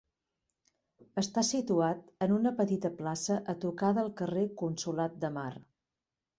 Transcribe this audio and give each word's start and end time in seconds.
Està 1.21 1.43
situat 1.49 2.01
en 2.27 2.33
una 2.39 2.53
petita 2.63 2.93
plaça 3.03 3.39
a 3.55 3.57
toca 3.69 3.93
del 4.01 4.13
carrer 4.23 4.49
Consolat 4.65 5.23
de 5.27 5.35
Mar. 5.41 5.49